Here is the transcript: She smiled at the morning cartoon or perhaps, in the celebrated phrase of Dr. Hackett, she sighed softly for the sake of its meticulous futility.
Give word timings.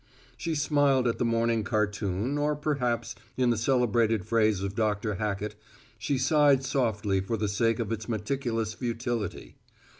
She 0.35 0.55
smiled 0.55 1.07
at 1.07 1.19
the 1.19 1.25
morning 1.25 1.63
cartoon 1.63 2.35
or 2.35 2.55
perhaps, 2.55 3.13
in 3.37 3.51
the 3.51 3.55
celebrated 3.57 4.25
phrase 4.25 4.61
of 4.63 4.73
Dr. 4.73 5.13
Hackett, 5.21 5.53
she 5.99 6.17
sighed 6.17 6.63
softly 6.63 7.21
for 7.21 7.37
the 7.37 7.47
sake 7.47 7.77
of 7.77 7.91
its 7.91 8.09
meticulous 8.09 8.73
futility. 8.73 9.57